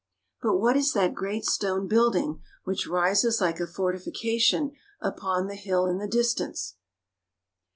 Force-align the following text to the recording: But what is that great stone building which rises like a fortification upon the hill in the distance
But 0.41 0.57
what 0.57 0.75
is 0.75 0.93
that 0.93 1.13
great 1.13 1.45
stone 1.45 1.87
building 1.87 2.41
which 2.63 2.87
rises 2.87 3.39
like 3.39 3.59
a 3.59 3.67
fortification 3.67 4.71
upon 4.99 5.45
the 5.45 5.53
hill 5.53 5.85
in 5.85 5.99
the 5.99 6.07
distance 6.07 6.75